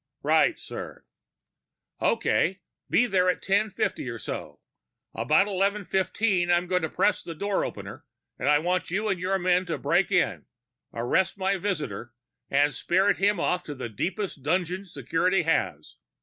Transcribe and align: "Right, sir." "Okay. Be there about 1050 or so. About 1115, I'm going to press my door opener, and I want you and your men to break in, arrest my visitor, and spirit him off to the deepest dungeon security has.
"Right, 0.23 0.57
sir." 0.57 1.05
"Okay. 2.01 2.61
Be 2.89 3.05
there 3.05 3.29
about 3.29 3.43
1050 3.47 4.09
or 4.09 4.17
so. 4.17 4.59
About 5.13 5.45
1115, 5.45 6.49
I'm 6.49 6.65
going 6.65 6.81
to 6.81 6.89
press 6.89 7.23
my 7.23 7.33
door 7.35 7.63
opener, 7.63 8.05
and 8.39 8.49
I 8.49 8.57
want 8.57 8.89
you 8.89 9.09
and 9.09 9.19
your 9.19 9.37
men 9.37 9.67
to 9.67 9.77
break 9.77 10.11
in, 10.11 10.47
arrest 10.91 11.37
my 11.37 11.57
visitor, 11.57 12.15
and 12.49 12.73
spirit 12.73 13.17
him 13.17 13.39
off 13.39 13.63
to 13.65 13.75
the 13.75 13.89
deepest 13.89 14.41
dungeon 14.41 14.85
security 14.85 15.43
has. 15.43 15.97